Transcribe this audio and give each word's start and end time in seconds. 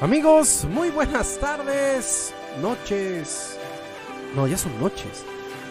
Amigos, 0.00 0.66
muy 0.70 0.88
buenas 0.88 1.36
tardes, 1.38 2.32
noches. 2.62 3.58
No, 4.34 4.46
ya 4.46 4.56
son 4.56 4.80
noches. 4.80 5.26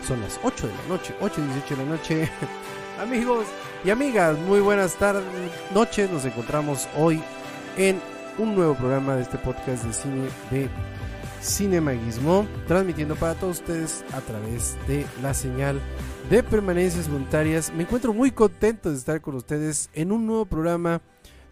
Son 0.08 0.22
las 0.22 0.40
8 0.44 0.68
de 0.68 0.74
la 0.74 0.84
noche, 0.88 1.16
8 1.20 1.42
y 1.42 1.44
18 1.46 1.76
de 1.76 1.84
la 1.84 1.90
noche. 1.90 2.32
Amigos 3.02 3.48
y 3.84 3.90
amigas, 3.90 4.38
muy 4.38 4.60
buenas 4.60 4.94
tardes, 4.98 5.24
noches. 5.74 6.12
Nos 6.12 6.26
encontramos 6.26 6.88
hoy 6.96 7.24
en 7.76 8.00
un 8.38 8.54
nuevo 8.54 8.76
programa 8.76 9.16
de 9.16 9.24
este 9.24 9.40
podcast 9.40 9.84
de 9.84 9.94
cine 9.94 10.30
de 10.52 10.70
Cinemaguismo, 11.42 12.46
transmitiendo 12.68 13.16
para 13.16 13.34
todos 13.34 13.62
ustedes 13.62 14.06
a 14.14 14.22
través 14.22 14.78
de 14.88 15.08
la 15.24 15.34
señal 15.34 15.82
de 16.30 16.44
permanencias 16.44 17.10
voluntarias. 17.10 17.74
Me 17.74 17.82
encuentro 17.82 18.14
muy 18.14 18.30
contento 18.30 18.92
de 18.92 18.98
estar 18.98 19.22
con 19.22 19.34
ustedes 19.34 19.90
en 19.96 20.12
un 20.12 20.28
nuevo 20.28 20.46
programa 20.46 21.02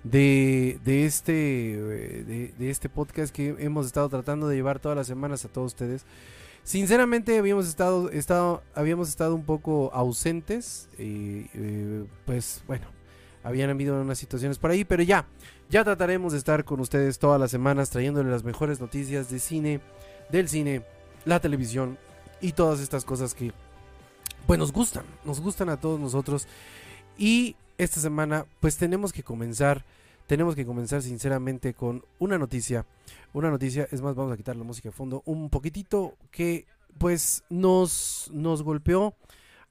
de, 0.03 0.79
de 0.83 1.05
este, 1.05 1.33
de, 1.33 2.53
de 2.57 2.69
este 2.69 2.89
podcast 2.89 3.33
que 3.33 3.55
hemos 3.59 3.85
estado 3.85 4.09
tratando 4.09 4.47
de 4.47 4.55
llevar 4.55 4.79
todas 4.79 4.95
las 4.95 5.07
semanas 5.07 5.43
a 5.45 5.49
todos 5.49 5.67
ustedes. 5.73 6.05
Sinceramente 6.67 7.37
habíamos 7.37 7.65
estado, 7.65 8.09
estado, 8.09 8.61
habíamos 8.75 9.07
estado 9.07 9.33
un 9.33 9.45
poco 9.45 9.89
ausentes, 9.93 10.89
eh, 10.97 12.05
pues 12.25 12.61
bueno, 12.67 12.87
habían 13.41 13.69
habido 13.69 14.01
unas 14.01 14.17
situaciones 14.17 14.57
por 14.59 14.71
ahí, 14.71 14.83
pero 14.83 15.01
ya, 15.01 15.25
ya 15.69 15.85
trataremos 15.85 16.33
de 16.33 16.39
estar 16.39 16.65
con 16.65 16.81
ustedes 16.81 17.19
todas 17.19 17.39
las 17.39 17.51
semanas 17.51 17.89
trayéndole 17.89 18.29
las 18.29 18.43
mejores 18.43 18.81
noticias 18.81 19.29
de 19.29 19.39
cine, 19.39 19.79
del 20.29 20.49
cine, 20.49 20.83
la 21.23 21.39
televisión 21.39 21.97
y 22.41 22.51
todas 22.51 22.81
estas 22.81 23.05
cosas 23.05 23.33
que 23.33 23.53
pues 24.45 24.59
nos 24.59 24.73
gustan, 24.73 25.05
nos 25.23 25.39
gustan 25.39 25.69
a 25.69 25.79
todos 25.79 26.01
nosotros. 26.01 26.47
Y 27.17 27.55
esta 27.77 27.99
semana 27.99 28.45
pues 28.59 28.77
tenemos 28.77 29.13
que 29.13 29.23
comenzar, 29.23 29.83
tenemos 30.27 30.55
que 30.55 30.65
comenzar 30.65 31.01
sinceramente 31.01 31.73
con 31.73 32.03
una 32.19 32.37
noticia, 32.37 32.85
una 33.33 33.49
noticia, 33.49 33.87
es 33.91 34.01
más, 34.01 34.15
vamos 34.15 34.33
a 34.33 34.37
quitar 34.37 34.55
la 34.55 34.63
música 34.63 34.89
de 34.89 34.93
fondo, 34.93 35.23
un 35.25 35.49
poquitito 35.49 36.15
que 36.31 36.65
pues 36.97 37.43
nos, 37.49 38.29
nos 38.33 38.63
golpeó 38.63 39.15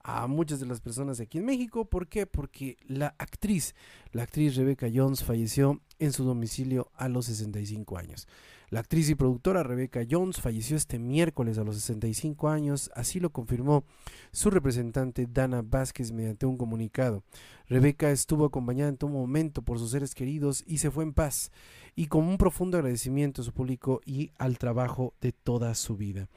a 0.07 0.25
muchas 0.27 0.61
de 0.61 0.65
las 0.65 0.79
personas 0.79 1.19
aquí 1.19 1.37
en 1.37 1.45
México. 1.45 1.83
¿Por 1.83 2.07
qué? 2.07 2.25
Porque 2.25 2.77
la 2.87 3.13
actriz, 3.17 3.75
la 4.13 4.23
actriz 4.23 4.55
Rebecca 4.55 4.87
Jones 4.93 5.23
falleció 5.23 5.81
en 5.99 6.13
su 6.13 6.23
domicilio 6.23 6.89
a 6.95 7.09
los 7.09 7.25
65 7.25 7.97
años. 7.97 8.27
La 8.69 8.81
actriz 8.81 9.09
y 9.09 9.15
productora 9.15 9.63
Rebecca 9.63 10.05
Jones 10.09 10.41
falleció 10.41 10.75
este 10.75 10.99
miércoles 10.99 11.57
a 11.57 11.63
los 11.63 11.77
65 11.77 12.49
años, 12.49 12.91
así 12.95 13.21
lo 13.21 13.29
confirmó 13.29 13.85
su 14.33 14.49
representante 14.49 15.25
Dana 15.25 15.61
Vázquez 15.61 16.11
mediante 16.11 16.45
un 16.45 16.57
comunicado. 16.57 17.23
Rebecca 17.67 18.11
estuvo 18.11 18.43
acompañada 18.43 18.89
en 18.89 18.97
todo 18.97 19.09
momento 19.09 19.61
por 19.61 19.79
sus 19.79 19.91
seres 19.91 20.13
queridos 20.13 20.65
y 20.67 20.79
se 20.79 20.91
fue 20.91 21.05
en 21.05 21.13
paz, 21.13 21.49
y 21.95 22.07
con 22.07 22.25
un 22.25 22.37
profundo 22.37 22.77
agradecimiento 22.77 23.41
a 23.41 23.45
su 23.45 23.53
público 23.53 24.01
y 24.05 24.31
al 24.37 24.57
trabajo 24.57 25.13
de 25.21 25.31
toda 25.31 25.73
su 25.73 25.95
vida. 25.95 26.27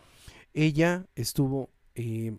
Ella 0.55 1.07
estuvo 1.17 1.71
eh, 1.97 2.39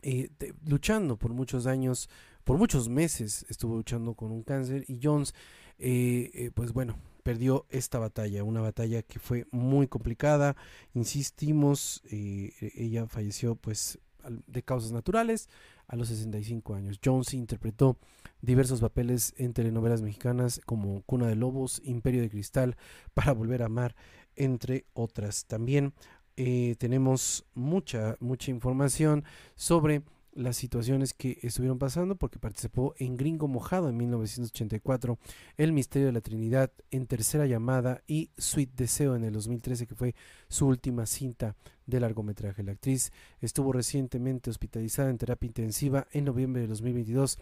eh, 0.00 0.30
luchando 0.64 1.18
por 1.18 1.34
muchos 1.34 1.66
años, 1.66 2.08
por 2.44 2.56
muchos 2.56 2.88
meses 2.88 3.44
estuvo 3.50 3.76
luchando 3.76 4.14
con 4.14 4.32
un 4.32 4.42
cáncer 4.42 4.86
y 4.88 5.00
Jones, 5.02 5.34
eh, 5.78 6.50
pues 6.54 6.72
bueno, 6.72 6.96
perdió 7.22 7.66
esta 7.70 7.98
batalla, 7.98 8.44
una 8.44 8.60
batalla 8.60 9.02
que 9.02 9.18
fue 9.18 9.46
muy 9.50 9.86
complicada, 9.88 10.56
insistimos, 10.94 12.02
ella 12.10 13.06
falleció 13.06 13.56
pues 13.56 13.98
de 14.46 14.62
causas 14.62 14.92
naturales 14.92 15.48
a 15.86 15.96
los 15.96 16.08
65 16.08 16.74
años. 16.74 17.00
Jones 17.04 17.34
interpretó 17.34 17.98
diversos 18.40 18.80
papeles 18.80 19.34
en 19.38 19.52
telenovelas 19.52 20.02
mexicanas 20.02 20.60
como 20.64 21.02
Cuna 21.02 21.26
de 21.26 21.36
Lobos, 21.36 21.80
Imperio 21.84 22.22
de 22.22 22.30
Cristal, 22.30 22.76
Para 23.14 23.32
Volver 23.32 23.62
a 23.62 23.66
Amar, 23.66 23.94
entre 24.36 24.86
otras. 24.92 25.46
También 25.46 25.92
eh, 26.36 26.76
tenemos 26.78 27.44
mucha, 27.54 28.16
mucha 28.20 28.50
información 28.50 29.24
sobre 29.56 30.02
las 30.40 30.56
situaciones 30.56 31.12
que 31.12 31.38
estuvieron 31.42 31.78
pasando 31.78 32.16
porque 32.16 32.38
participó 32.38 32.94
en 32.98 33.16
Gringo 33.16 33.46
Mojado 33.46 33.88
en 33.88 33.96
1984, 33.96 35.18
El 35.56 35.72
Misterio 35.72 36.06
de 36.06 36.12
la 36.12 36.20
Trinidad 36.20 36.72
en 36.90 37.06
Tercera 37.06 37.46
Llamada 37.46 38.02
y 38.06 38.30
Sweet 38.38 38.70
Deseo 38.74 39.16
en 39.16 39.24
el 39.24 39.34
2013 39.34 39.86
que 39.86 39.94
fue 39.94 40.14
su 40.48 40.66
última 40.66 41.06
cinta 41.06 41.56
de 41.86 42.00
largometraje. 42.00 42.62
La 42.62 42.72
actriz 42.72 43.12
estuvo 43.40 43.72
recientemente 43.72 44.50
hospitalizada 44.50 45.10
en 45.10 45.18
terapia 45.18 45.46
intensiva 45.46 46.06
en 46.12 46.24
noviembre 46.24 46.62
de 46.62 46.68
2022 46.68 47.38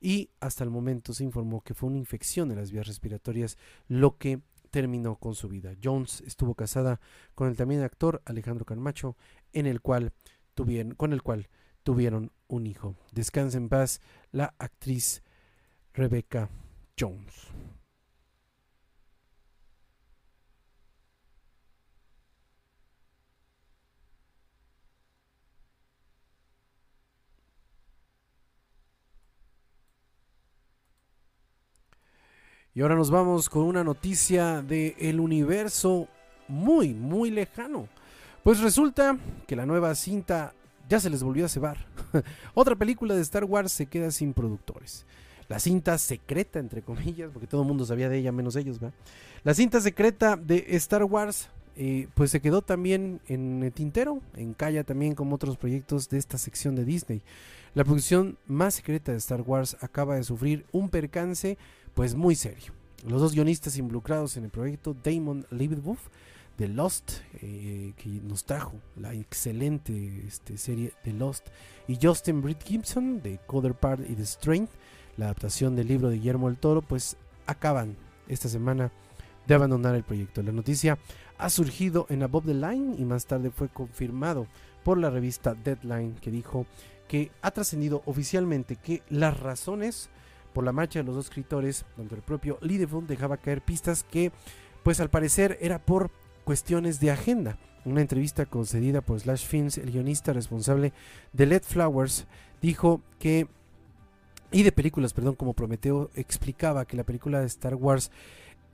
y 0.00 0.30
hasta 0.40 0.64
el 0.64 0.70
momento 0.70 1.14
se 1.14 1.24
informó 1.24 1.60
que 1.60 1.74
fue 1.74 1.88
una 1.88 1.98
infección 1.98 2.48
de 2.48 2.56
las 2.56 2.72
vías 2.72 2.86
respiratorias 2.86 3.58
lo 3.86 4.18
que 4.18 4.40
terminó 4.70 5.16
con 5.16 5.34
su 5.34 5.48
vida. 5.48 5.74
Jones 5.82 6.22
estuvo 6.26 6.54
casada 6.54 7.00
con 7.34 7.48
el 7.48 7.56
también 7.56 7.82
actor 7.82 8.22
Alejandro 8.24 8.64
Carmacho, 8.64 9.16
en 9.52 9.66
el 9.66 9.80
cual 9.80 10.12
tuvieron, 10.54 10.94
con 10.94 11.12
el 11.12 11.22
cual 11.22 11.48
tuvieron 11.82 12.32
un 12.50 12.66
hijo. 12.66 12.96
Descansa 13.12 13.56
en 13.56 13.68
paz 13.68 14.00
la 14.32 14.54
actriz 14.58 15.22
Rebecca 15.94 16.50
Jones. 16.98 17.48
Y 32.72 32.82
ahora 32.82 32.94
nos 32.94 33.10
vamos 33.10 33.50
con 33.50 33.64
una 33.64 33.82
noticia 33.82 34.62
del 34.62 34.94
el 34.98 35.18
universo 35.18 36.06
muy, 36.46 36.94
muy 36.94 37.30
lejano. 37.30 37.88
Pues 38.44 38.60
resulta 38.60 39.18
que 39.46 39.56
la 39.56 39.66
nueva 39.66 39.94
cinta 39.94 40.54
ya 40.90 41.00
se 41.00 41.08
les 41.08 41.22
volvió 41.22 41.46
a 41.46 41.48
cebar. 41.48 41.86
Otra 42.54 42.76
película 42.76 43.14
de 43.14 43.22
Star 43.22 43.44
Wars 43.44 43.72
se 43.72 43.86
queda 43.86 44.10
sin 44.10 44.34
productores. 44.34 45.06
La 45.48 45.60
cinta 45.60 45.96
secreta, 45.98 46.58
entre 46.58 46.82
comillas, 46.82 47.30
porque 47.32 47.46
todo 47.46 47.62
el 47.62 47.68
mundo 47.68 47.86
sabía 47.86 48.08
de 48.08 48.18
ella 48.18 48.32
menos 48.32 48.56
ellos, 48.56 48.82
¿va? 48.82 48.92
La 49.44 49.54
cinta 49.54 49.80
secreta 49.80 50.36
de 50.36 50.66
Star 50.70 51.04
Wars, 51.04 51.48
eh, 51.76 52.08
pues 52.14 52.32
se 52.32 52.40
quedó 52.40 52.60
también 52.60 53.20
en 53.28 53.62
el 53.62 53.72
tintero, 53.72 54.20
en 54.34 54.52
calla 54.52 54.84
también 54.84 55.14
como 55.14 55.36
otros 55.36 55.56
proyectos 55.56 56.08
de 56.08 56.18
esta 56.18 56.38
sección 56.38 56.74
de 56.74 56.84
Disney. 56.84 57.22
La 57.74 57.84
producción 57.84 58.36
más 58.46 58.74
secreta 58.74 59.12
de 59.12 59.18
Star 59.18 59.42
Wars 59.42 59.76
acaba 59.80 60.16
de 60.16 60.24
sufrir 60.24 60.66
un 60.72 60.88
percance 60.88 61.56
pues 61.94 62.16
muy 62.16 62.34
serio. 62.34 62.72
Los 63.06 63.20
dos 63.20 63.32
guionistas 63.32 63.78
involucrados 63.78 64.36
en 64.36 64.44
el 64.44 64.50
proyecto, 64.50 64.94
Damon 65.02 65.46
Lindelof 65.50 66.08
de 66.60 66.68
Lost, 66.68 67.12
eh, 67.40 67.94
que 67.96 68.08
nos 68.22 68.44
trajo 68.44 68.74
la 68.94 69.14
excelente 69.14 70.24
este, 70.26 70.58
serie 70.58 70.92
de 71.02 71.14
Lost, 71.14 71.46
y 71.88 71.98
Justin 72.00 72.42
Britt 72.42 72.62
Gibson 72.62 73.22
de 73.22 73.38
Coder 73.46 73.72
Part 73.72 74.02
y 74.06 74.14
The 74.14 74.26
Strength, 74.26 74.70
la 75.16 75.24
adaptación 75.24 75.74
del 75.74 75.88
libro 75.88 76.10
de 76.10 76.16
Guillermo 76.16 76.48
del 76.48 76.58
Toro, 76.58 76.82
pues 76.82 77.16
acaban 77.46 77.96
esta 78.28 78.50
semana 78.50 78.92
de 79.46 79.54
abandonar 79.54 79.94
el 79.94 80.04
proyecto. 80.04 80.42
La 80.42 80.52
noticia 80.52 80.98
ha 81.38 81.48
surgido 81.48 82.04
en 82.10 82.22
Above 82.22 82.44
the 82.44 82.54
Line 82.54 82.94
y 82.98 83.06
más 83.06 83.24
tarde 83.24 83.50
fue 83.50 83.70
confirmado 83.70 84.46
por 84.84 84.98
la 84.98 85.08
revista 85.08 85.54
Deadline 85.54 86.16
que 86.16 86.30
dijo 86.30 86.66
que 87.08 87.30
ha 87.40 87.52
trascendido 87.52 88.02
oficialmente 88.04 88.76
que 88.76 89.02
las 89.08 89.40
razones 89.40 90.10
por 90.52 90.62
la 90.62 90.72
marcha 90.72 90.98
de 90.98 91.06
los 91.06 91.14
dos 91.14 91.24
escritores, 91.24 91.86
donde 91.96 92.16
el 92.16 92.22
propio 92.22 92.58
Lidefeld 92.60 93.06
dejaba 93.06 93.38
caer 93.38 93.62
pistas 93.62 94.04
que, 94.04 94.30
pues 94.82 95.00
al 95.00 95.08
parecer, 95.08 95.56
era 95.62 95.78
por 95.78 96.10
cuestiones 96.50 96.98
de 96.98 97.12
agenda. 97.12 97.58
Una 97.84 98.00
entrevista 98.00 98.44
concedida 98.44 99.02
por 99.02 99.20
Slash 99.20 99.46
Films, 99.46 99.78
el 99.78 99.92
guionista 99.92 100.32
responsable 100.32 100.92
de 101.32 101.46
Led 101.46 101.62
Flowers, 101.62 102.26
dijo 102.60 103.02
que 103.20 103.46
y 104.50 104.64
de 104.64 104.72
películas, 104.72 105.12
perdón, 105.12 105.36
como 105.36 105.54
Prometeo 105.54 106.10
explicaba 106.16 106.86
que 106.86 106.96
la 106.96 107.04
película 107.04 107.38
de 107.38 107.46
Star 107.46 107.76
Wars 107.76 108.10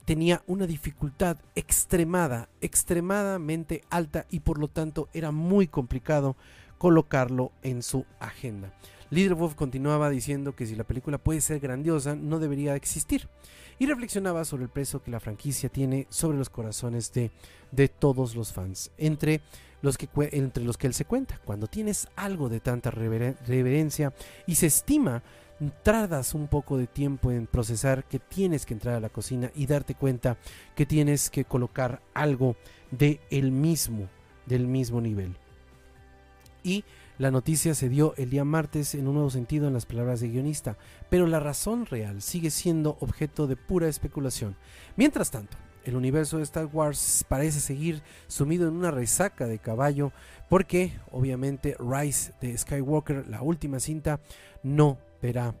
tenía 0.05 0.41
una 0.47 0.65
dificultad 0.65 1.37
extremada, 1.53 2.49
extremadamente 2.61 3.83
alta 3.91 4.25
y 4.31 4.39
por 4.39 4.57
lo 4.57 4.69
tanto 4.69 5.07
era 5.13 5.29
muy 5.29 5.67
complicado 5.67 6.35
colocarlo 6.79 7.51
en 7.61 7.83
su 7.83 8.07
agenda. 8.19 8.73
Wolf 9.11 9.53
continuaba 9.53 10.09
diciendo 10.09 10.55
que 10.55 10.65
si 10.65 10.75
la 10.75 10.83
película 10.83 11.19
puede 11.19 11.41
ser 11.41 11.59
grandiosa, 11.59 12.15
no 12.15 12.39
debería 12.39 12.75
existir. 12.75 13.29
Y 13.79 13.85
reflexionaba 13.85 14.43
sobre 14.45 14.63
el 14.63 14.69
peso 14.69 15.03
que 15.03 15.11
la 15.11 15.19
franquicia 15.19 15.69
tiene 15.69 16.07
sobre 16.09 16.37
los 16.37 16.49
corazones 16.49 17.13
de, 17.13 17.31
de 17.71 17.87
todos 17.87 18.35
los 18.35 18.53
fans, 18.53 18.91
entre 18.97 19.41
los, 19.81 19.97
que, 19.97 20.09
entre 20.31 20.63
los 20.63 20.77
que 20.77 20.87
él 20.87 20.93
se 20.93 21.05
cuenta. 21.05 21.39
Cuando 21.45 21.67
tienes 21.67 22.07
algo 22.15 22.49
de 22.49 22.59
tanta 22.59 22.91
reverencia 22.91 24.13
y 24.45 24.55
se 24.55 24.67
estima, 24.67 25.21
tardas 25.83 26.33
un 26.33 26.47
poco 26.47 26.77
de 26.77 26.87
tiempo 26.87 27.31
en 27.31 27.47
procesar 27.47 28.03
que 28.05 28.19
tienes 28.19 28.65
que 28.65 28.73
entrar 28.73 28.95
a 28.95 28.99
la 28.99 29.09
cocina 29.09 29.51
y 29.55 29.65
darte 29.65 29.95
cuenta 29.95 30.37
que 30.75 30.85
tienes 30.85 31.29
que 31.29 31.45
colocar 31.45 32.01
algo 32.13 32.55
de 32.91 33.19
el 33.29 33.51
mismo, 33.51 34.07
del 34.45 34.67
mismo 34.67 35.01
nivel. 35.01 35.35
Y 36.63 36.83
La 37.17 37.31
noticia 37.31 37.73
se 37.73 37.89
dio 37.89 38.13
el 38.17 38.29
día 38.29 38.43
martes 38.45 38.93
en 38.93 39.07
un 39.07 39.15
nuevo 39.15 39.31
sentido 39.31 39.67
en 39.67 39.73
las 39.73 39.87
palabras 39.87 40.19
de 40.19 40.29
guionista, 40.29 40.77
pero 41.09 41.25
la 41.25 41.39
razón 41.39 41.87
real 41.87 42.21
sigue 42.21 42.51
siendo 42.51 42.95
objeto 42.99 43.47
de 43.47 43.55
pura 43.55 43.87
especulación. 43.87 44.55
Mientras 44.97 45.31
tanto, 45.31 45.57
el 45.83 45.95
universo 45.95 46.37
de 46.37 46.43
Star 46.43 46.67
Wars 46.67 47.25
parece 47.27 47.59
seguir 47.59 48.03
sumido 48.27 48.67
en 48.67 48.75
una 48.75 48.91
resaca 48.91 49.47
de 49.47 49.57
caballo 49.57 50.11
porque 50.47 50.93
obviamente 51.11 51.75
Rise 51.79 52.33
de 52.39 52.55
Skywalker, 52.55 53.27
la 53.27 53.41
última 53.41 53.79
cinta, 53.79 54.19
no 54.61 54.99
verá 55.19 55.55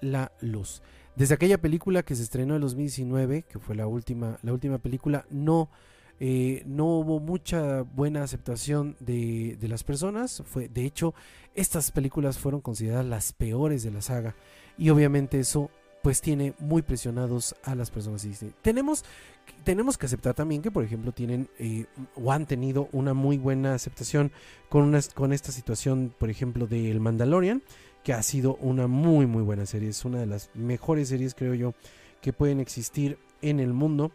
la 0.00 0.32
luz. 0.40 0.82
Desde 1.14 1.34
aquella 1.34 1.58
película 1.58 2.04
que 2.04 2.14
se 2.14 2.22
estrenó 2.22 2.54
en 2.54 2.62
2019, 2.62 3.42
que 3.42 3.58
fue 3.58 3.76
la 3.76 3.86
última, 3.86 4.38
la 4.42 4.54
última 4.54 4.78
película, 4.78 5.26
no 5.28 5.68
eh, 6.20 6.62
no 6.66 6.86
hubo 6.86 7.20
mucha 7.20 7.82
buena 7.82 8.22
aceptación 8.22 8.96
de, 9.00 9.56
las 9.62 9.84
personas. 9.84 10.42
Fue, 10.46 10.68
de 10.68 10.84
hecho, 10.84 11.14
estas 11.54 11.90
películas 11.90 12.38
fueron 12.38 12.60
consideradas 12.60 13.06
las 13.06 13.32
peores 13.32 13.82
de 13.82 13.90
la 13.90 14.02
saga. 14.02 14.34
Y 14.78 14.90
obviamente 14.90 15.40
eso 15.40 15.70
pues 16.02 16.20
tiene 16.20 16.52
muy 16.58 16.82
presionados 16.82 17.56
a 17.62 17.74
las 17.74 17.90
personas. 17.90 18.28
Tenemos, 18.60 19.04
tenemos 19.64 19.96
que 19.96 20.04
aceptar 20.04 20.34
también 20.34 20.60
que, 20.60 20.70
por 20.70 20.84
ejemplo, 20.84 21.12
tienen 21.12 21.48
eh, 21.58 21.86
o 22.14 22.30
han 22.30 22.44
tenido 22.44 22.90
una 22.92 23.14
muy 23.14 23.38
buena 23.38 23.74
aceptación 23.74 24.30
con, 24.68 24.82
una, 24.82 25.00
con 25.14 25.32
esta 25.32 25.50
situación, 25.50 26.14
por 26.18 26.28
ejemplo, 26.28 26.66
de 26.66 26.90
El 26.90 27.00
Mandalorian, 27.00 27.62
que 28.02 28.12
ha 28.12 28.22
sido 28.22 28.56
una 28.56 28.86
muy, 28.86 29.24
muy 29.24 29.42
buena 29.42 29.64
serie. 29.64 29.88
Es 29.88 30.04
una 30.04 30.18
de 30.18 30.26
las 30.26 30.50
mejores 30.52 31.08
series, 31.08 31.34
creo 31.34 31.54
yo, 31.54 31.72
que 32.20 32.34
pueden 32.34 32.60
existir 32.60 33.18
en 33.40 33.58
el 33.58 33.72
mundo 33.72 34.12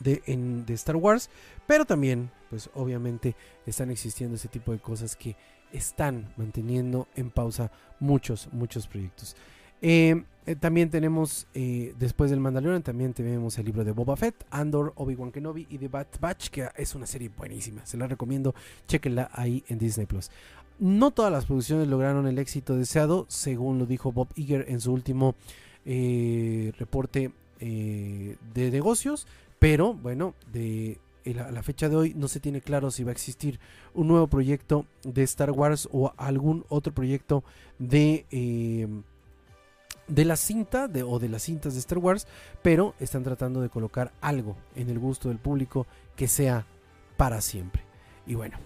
de, 0.00 0.64
Star 0.74 0.96
Wars, 0.96 1.30
pero 1.66 1.84
también, 1.84 2.30
pues 2.48 2.70
obviamente, 2.74 3.36
están 3.66 3.90
existiendo 3.90 4.36
ese 4.36 4.48
tipo 4.48 4.72
de 4.72 4.78
cosas 4.78 5.16
que 5.16 5.36
están 5.72 6.32
manteniendo 6.36 7.06
en 7.14 7.30
pausa 7.30 7.70
muchos, 8.00 8.48
muchos 8.52 8.86
proyectos. 8.86 9.36
Eh, 9.82 10.22
eh, 10.46 10.56
también 10.56 10.90
tenemos, 10.90 11.46
eh, 11.54 11.94
después 11.98 12.30
del 12.30 12.40
Mandalorian, 12.40 12.82
también 12.82 13.12
tenemos 13.12 13.58
el 13.58 13.66
libro 13.66 13.84
de 13.84 13.92
Boba 13.92 14.16
Fett, 14.16 14.34
Andor, 14.50 14.92
Obi-Wan 14.96 15.32
Kenobi 15.32 15.66
y 15.70 15.78
The 15.78 15.88
Bad 15.88 16.06
Batch, 16.20 16.48
que 16.48 16.68
es 16.76 16.94
una 16.94 17.06
serie 17.06 17.30
buenísima. 17.36 17.84
Se 17.86 17.96
la 17.96 18.06
recomiendo, 18.06 18.54
chequenla 18.86 19.30
ahí 19.32 19.64
en 19.68 19.78
Disney 19.78 20.06
Plus. 20.06 20.30
No 20.78 21.10
todas 21.10 21.30
las 21.30 21.44
producciones 21.44 21.88
lograron 21.88 22.26
el 22.26 22.38
éxito 22.38 22.74
deseado, 22.74 23.26
según 23.28 23.78
lo 23.78 23.86
dijo 23.86 24.12
Bob 24.12 24.28
Iger 24.34 24.64
en 24.68 24.80
su 24.80 24.92
último 24.92 25.34
reporte 25.84 27.32
de 27.58 28.70
negocios. 28.70 29.26
Pero 29.60 29.94
bueno, 29.94 30.34
de 30.50 30.98
a 31.38 31.50
la 31.50 31.62
fecha 31.62 31.88
de 31.88 31.96
hoy 31.96 32.14
no 32.14 32.28
se 32.28 32.40
tiene 32.40 32.60
claro 32.60 32.90
si 32.90 33.04
va 33.04 33.10
a 33.10 33.12
existir 33.12 33.60
un 33.94 34.08
nuevo 34.08 34.26
proyecto 34.26 34.86
de 35.04 35.22
Star 35.22 35.50
Wars 35.50 35.88
o 35.92 36.12
algún 36.16 36.64
otro 36.68 36.94
proyecto 36.94 37.44
de, 37.78 38.26
em, 38.30 39.02
de 40.08 40.24
la 40.24 40.36
cinta 40.36 40.88
de, 40.88 41.02
o 41.02 41.18
de 41.18 41.28
las 41.28 41.42
cintas 41.42 41.74
de 41.74 41.80
Star 41.80 41.98
Wars, 41.98 42.26
pero 42.62 42.94
están 42.98 43.22
tratando 43.22 43.60
de 43.60 43.68
colocar 43.68 44.12
algo 44.20 44.56
en 44.74 44.88
el 44.88 44.98
gusto 44.98 45.28
del 45.28 45.38
público 45.38 45.86
que 46.16 46.26
sea 46.26 46.66
para 47.16 47.42
siempre. 47.42 47.82
Y 48.26 48.34
bueno, 48.34 48.56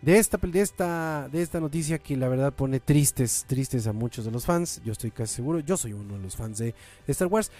de 0.00 0.18
esta, 0.18 0.38
de 0.38 0.60
esta, 0.60 1.28
de 1.30 1.42
esta 1.42 1.58
noticia 1.58 1.98
que 1.98 2.16
la 2.16 2.28
verdad 2.28 2.52
pone 2.52 2.78
tristes, 2.78 3.44
tristes 3.48 3.88
a 3.88 3.92
muchos 3.92 4.24
de 4.24 4.30
los 4.30 4.46
fans, 4.46 4.80
yo 4.84 4.92
estoy 4.92 5.10
casi 5.10 5.34
seguro, 5.34 5.58
yo 5.58 5.76
soy 5.76 5.92
uno 5.92 6.14
de 6.14 6.20
los 6.20 6.36
fans 6.36 6.58
de 6.58 6.74
Star 7.08 7.26
Wars. 7.28 7.50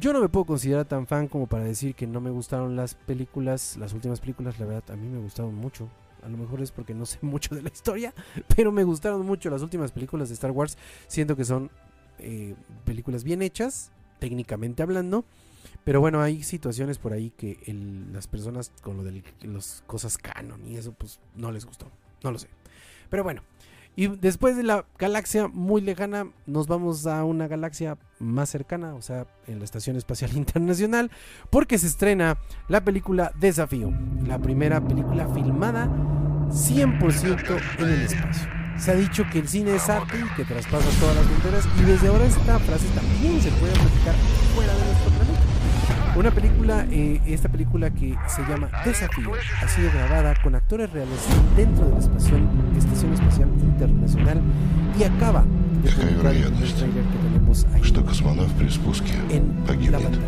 Yo 0.00 0.12
no 0.12 0.20
me 0.20 0.28
puedo 0.28 0.46
considerar 0.46 0.84
tan 0.86 1.06
fan 1.06 1.28
como 1.28 1.46
para 1.46 1.64
decir 1.64 1.94
que 1.94 2.06
no 2.06 2.20
me 2.20 2.30
gustaron 2.30 2.76
las 2.76 2.94
películas, 2.94 3.76
las 3.78 3.92
últimas 3.92 4.20
películas, 4.20 4.58
la 4.58 4.66
verdad 4.66 4.90
a 4.90 4.96
mí 4.96 5.08
me 5.08 5.18
gustaron 5.18 5.54
mucho. 5.54 5.88
A 6.22 6.28
lo 6.28 6.36
mejor 6.36 6.60
es 6.62 6.70
porque 6.70 6.94
no 6.94 7.04
sé 7.06 7.18
mucho 7.22 7.54
de 7.54 7.62
la 7.62 7.68
historia, 7.68 8.14
pero 8.56 8.72
me 8.72 8.84
gustaron 8.84 9.24
mucho 9.26 9.50
las 9.50 9.62
últimas 9.62 9.92
películas 9.92 10.28
de 10.28 10.34
Star 10.34 10.50
Wars. 10.50 10.78
Siento 11.06 11.36
que 11.36 11.44
son 11.44 11.70
eh, 12.18 12.54
películas 12.84 13.24
bien 13.24 13.42
hechas, 13.42 13.90
técnicamente 14.18 14.82
hablando. 14.82 15.24
Pero 15.84 16.00
bueno, 16.00 16.20
hay 16.22 16.42
situaciones 16.42 16.98
por 16.98 17.12
ahí 17.12 17.30
que 17.30 17.58
las 18.12 18.26
personas 18.26 18.72
con 18.82 18.96
lo 18.96 19.02
de 19.02 19.22
las 19.42 19.82
cosas 19.86 20.16
canon 20.18 20.66
y 20.66 20.76
eso, 20.76 20.92
pues 20.92 21.18
no 21.34 21.50
les 21.50 21.64
gustó. 21.64 21.90
No 22.22 22.30
lo 22.30 22.38
sé. 22.38 22.48
Pero 23.10 23.24
bueno, 23.24 23.42
y 23.94 24.06
después 24.08 24.56
de 24.56 24.62
la 24.62 24.86
galaxia 24.98 25.48
muy 25.48 25.82
lejana, 25.82 26.26
nos 26.46 26.66
vamos 26.66 27.06
a 27.06 27.24
una 27.24 27.46
galaxia 27.46 27.98
más 28.18 28.48
cercana, 28.48 28.94
o 28.94 29.02
sea, 29.02 29.26
en 29.46 29.58
la 29.58 29.64
Estación 29.64 29.96
Espacial 29.96 30.32
Internacional, 30.36 31.10
porque 31.50 31.78
se 31.78 31.86
estrena 31.86 32.38
la 32.68 32.82
película 32.82 33.32
Desafío, 33.38 33.92
la 34.26 34.38
primera 34.38 34.80
película 34.80 35.28
filmada 35.28 35.88
100% 36.48 37.60
en 37.78 37.88
el 37.88 38.02
espacio. 38.02 38.48
Se 38.78 38.90
ha 38.90 38.94
dicho 38.94 39.24
que 39.30 39.40
el 39.40 39.48
cine 39.48 39.76
es 39.76 39.88
arte 39.88 40.18
y 40.18 40.36
que 40.36 40.44
traspasa 40.44 40.88
todas 40.98 41.16
las 41.16 41.26
fronteras, 41.26 41.68
y 41.78 41.82
desde 41.82 42.08
ahora 42.08 42.24
esta 42.24 42.58
frase 42.58 42.86
también 42.94 43.40
se 43.40 43.50
puede 43.52 43.74
practicar 43.74 44.14
fuera 44.54 44.74
de 44.74 44.84
nuestro 44.86 45.10
planeta. 45.10 45.31
Una 46.14 46.30
película, 46.30 46.86
eh, 46.90 47.20
esta 47.26 47.48
película 47.48 47.88
que 47.90 48.14
se 48.28 48.42
llama 48.42 48.68
Desafío, 48.84 49.32
ha 49.62 49.68
sido 49.68 49.90
grabada 49.92 50.34
con 50.42 50.54
actores 50.54 50.90
reales 50.92 51.18
dentro 51.56 51.86
de 51.86 51.92
la 51.92 51.98
Estación, 51.98 52.48
Estación 52.76 53.14
Espacial 53.14 53.48
Internacional 53.48 54.40
y 54.98 55.04
acaba 55.04 55.44
de 55.82 55.90
publicar 55.90 56.34
el 56.34 56.52
que 56.52 57.18
tenemos 57.18 57.66
ahí. 57.72 57.80
En 59.30 59.64
la 59.90 59.98
pantalla. 59.98 60.26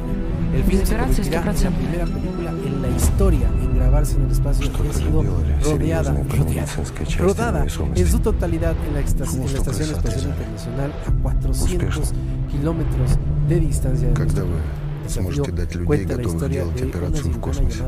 El 0.54 0.62
film 0.64 0.86
se 0.86 0.96
convertirá 0.96 1.40
en 1.40 1.64
la 1.64 1.70
primera 1.70 2.04
película 2.06 2.50
en 2.50 2.82
la 2.82 2.88
historia 2.88 3.48
en 3.60 3.76
grabarse 3.76 4.16
en 4.16 4.22
el 4.22 4.30
espacio 4.30 4.72
que 4.72 4.88
ha 4.88 4.92
sido 4.92 5.22
rodeada, 5.22 6.12
rodeada, 6.38 6.76
rodada 7.18 7.66
en 7.94 8.06
su 8.06 8.20
totalidad 8.20 8.74
en 8.86 8.94
la, 8.94 9.00
estación, 9.00 9.42
en 9.42 9.52
la 9.52 9.58
Estación 9.58 9.90
Espacial 9.90 10.30
Internacional 10.30 10.92
a 11.06 11.22
400 11.22 12.12
kilómetros 12.50 13.18
de 13.48 13.60
distancia 13.60 14.08
de 14.08 14.14
Сможете 15.08 15.52
дать 15.52 15.74
людей, 15.74 16.04
готовых 16.04 16.50
делать 16.50 16.82
операцию 16.82 17.32
в 17.32 17.40
космосе. 17.40 17.82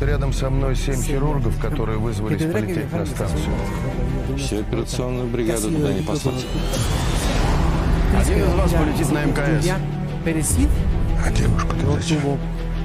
Рядом 0.00 0.32
со 0.32 0.50
мной 0.50 0.74
семь 0.74 1.00
хирургов, 1.00 1.58
которые 1.60 1.98
вызвались 1.98 2.42
полететь 2.52 2.92
на 2.92 3.06
станцию. 3.06 3.54
Всю 4.36 4.60
операционную 4.60 5.28
бригаду 5.28 5.70
туда 5.70 5.92
не 5.92 6.02
послать. 6.02 6.46
Один 8.18 8.38
из 8.44 8.54
вас 8.54 8.72
полетит 8.72 9.12
на 9.12 9.24
МКС. 9.24 9.68
А 11.24 11.30
девушку-то 11.30 11.92
зачем? 11.92 12.38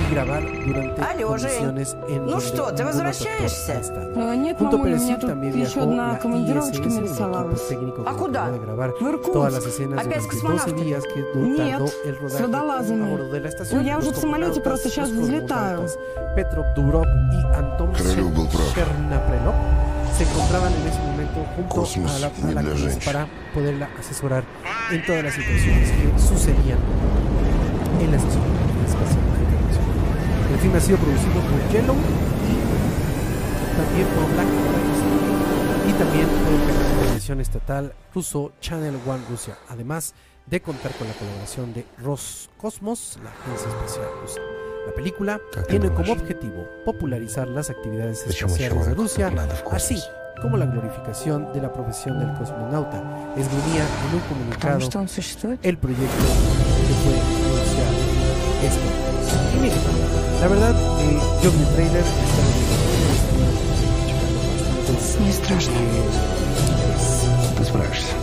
y 0.00 0.14
grabar 0.14 0.42
durante 0.42 1.02
condiciones 1.24 1.96
en 2.08 2.26
Ну 2.26 2.40
что, 2.40 2.70
ты 2.72 2.84
возвращаешься? 2.84 3.82
Э, 4.14 4.34
нет, 4.36 4.60
мамуля, 4.60 4.96
меня 4.96 5.16
тут 5.16 5.30
еще 5.54 5.80
одна 5.80 6.14
командировочка 6.16 6.88
нарисовалась. 6.88 7.70
А 8.06 8.14
куда? 8.14 8.46
В 8.46 9.08
Иркутск. 9.08 9.66
Опять 9.98 10.26
к 10.26 10.30
космонавтам? 10.30 10.76
Нет, 10.76 11.94
с 12.28 12.40
водолазами. 12.40 13.18
Ну, 13.72 13.80
я 13.80 13.98
уже 13.98 14.10
в 14.10 14.16
самолете 14.16 14.60
просто 14.60 14.88
сейчас 14.88 15.10
взлетаю. 15.10 15.88
Королев 17.96 18.34
был 18.34 18.46
прав. 18.48 18.74
se 20.16 20.24
encontraban 20.24 20.72
en 20.74 20.86
ese 20.86 21.00
momento 21.00 21.46
junto 21.56 21.74
Cosmos, 21.74 22.12
a 22.12 22.18
la, 22.18 22.26
a 22.26 22.62
la 22.62 23.04
para 23.04 23.26
poderla 23.54 23.88
asesorar 23.98 24.44
en 24.90 25.04
todas 25.06 25.24
las 25.24 25.34
situaciones 25.34 25.90
que 25.90 26.18
sucedían 26.18 26.78
en 28.00 28.12
la 28.12 28.18
sesión. 28.18 28.69
el 30.60 30.64
filme 30.64 30.76
ha 30.76 30.80
sido 30.82 30.98
producido 30.98 31.40
por 31.40 31.72
Yellow 31.72 31.96
y 31.96 32.56
también 33.80 34.06
por 34.08 34.26
Black 34.34 34.46
y 35.88 35.92
también 35.94 36.26
por 36.26 36.52
la 36.52 37.00
televisión 37.00 37.40
estatal 37.40 37.94
ruso 38.14 38.52
Channel 38.60 38.98
One 39.06 39.22
Rusia, 39.30 39.56
además 39.70 40.12
de 40.44 40.60
contar 40.60 40.92
con 40.92 41.08
la 41.08 41.14
colaboración 41.14 41.72
de 41.72 41.86
Roscosmos, 42.02 43.18
la 43.24 43.30
agencia 43.30 43.68
espacial 43.70 44.06
rusa. 44.20 44.40
La 44.86 44.92
película 44.92 45.40
tiene 45.66 45.90
como 45.92 46.12
objetivo 46.12 46.66
popularizar 46.84 47.48
las 47.48 47.70
actividades 47.70 48.26
espaciales 48.26 48.86
de 48.86 48.94
Rusia, 48.94 49.32
así 49.72 49.98
como 50.42 50.58
la 50.58 50.66
glorificación 50.66 51.54
de 51.54 51.62
la 51.62 51.72
profesión 51.72 52.18
del 52.18 52.36
cosmonauta. 52.36 52.98
Esgrimía 53.34 53.86
en 54.08 54.14
un 54.14 54.20
comunicado 54.28 54.78
el 55.62 55.78
proyecto 55.78 56.24
que 56.86 56.94
fue 57.02 57.14
anunciado 57.48 57.94
este 58.62 59.60
mes. 59.62 60.29
La 60.40 60.48
verdad, 60.48 60.74
eh, 60.74 61.18
yo 61.42 61.50
vi 61.50 61.58
el 61.60 61.68
trailer 61.74 62.00
estaba 62.00 62.50
Muy 65.20 65.32
страшно. 65.32 65.74
Ты 67.58 67.64
справишься. 67.64 68.14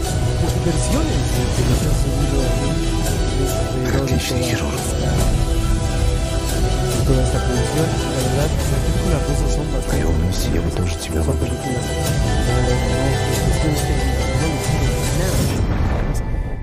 Ты 3.85 3.97
отличный 3.97 4.41
хирург. 4.41 4.73
А 9.91 9.95
я 9.95 10.07
умница, 10.07 10.49
я 10.55 10.61
бы 10.61 10.71
тоже 10.71 10.95
тебя 10.97 11.21
выбрал. 11.21 11.55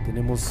Tenemos 0.05 0.51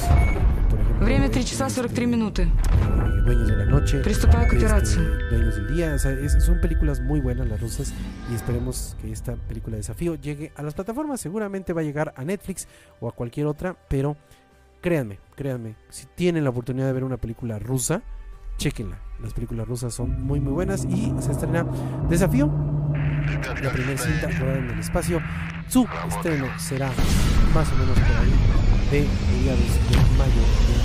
Время 1.02 1.26
eh, 1.26 1.30
3 1.30 1.44
часа 1.44 1.66
tenemos, 1.68 1.92
43 1.92 2.02
eh, 2.02 2.06
minuты. 2.06 2.42
eh, 2.42 3.22
Dueños 3.24 3.48
de 3.48 3.56
la 3.56 3.64
Noche. 3.66 3.98
Приступаю 4.00 4.48
к 4.48 4.52
este, 4.54 4.66
операции. 4.66 5.02
Dueños 5.30 5.56
del 5.56 5.74
Día. 5.74 5.94
O 5.94 5.98
sea, 5.98 6.12
es- 6.12 6.44
son 6.44 6.60
películas 6.60 7.00
muy 7.00 7.20
buenas 7.20 7.46
las 7.48 7.60
rusas 7.60 7.92
y 8.30 8.34
esperemos 8.34 8.96
que 9.00 9.12
esta 9.12 9.34
película 9.36 9.72
de 9.76 9.78
desafío 9.80 10.14
llegue 10.16 10.52
a 10.56 10.62
las 10.62 10.74
plataformas. 10.74 11.20
Seguramente 11.20 11.72
va 11.72 11.80
a 11.82 11.84
llegar 11.84 12.14
a 12.16 12.24
Netflix 12.24 12.66
o 13.00 13.08
a 13.08 13.12
cualquier 13.12 13.46
otra, 13.46 13.76
pero 13.88 14.16
créanme, 14.80 15.18
créanme, 15.34 15.74
si 15.90 16.06
tienen 16.14 16.44
la 16.44 16.50
oportunidad 16.50 16.86
de 16.86 16.92
ver 16.92 17.04
una 17.04 17.16
película 17.16 17.58
rusa, 17.58 18.02
chequenla. 18.56 18.98
Las 19.22 19.34
películas 19.34 19.66
rusas 19.66 19.92
son 19.92 20.22
muy 20.22 20.38
muy 20.40 20.52
buenas 20.52 20.84
y 20.84 21.12
se 21.20 21.32
estrena 21.32 21.66
Desafío, 22.08 22.46
la 23.62 23.70
primera 23.72 23.98
cinta 23.98 24.28
rodada 24.38 24.58
en 24.58 24.70
el 24.70 24.78
espacio. 24.78 25.20
Su 25.68 25.86
estreno 26.08 26.46
será 26.58 26.90
más 27.52 27.70
o 27.72 27.76
menos 27.76 27.98
por 27.98 28.16
ahí 28.16 28.32
de 28.90 29.06
mediados 29.36 29.60
de 29.60 29.96
mayo 30.16 30.81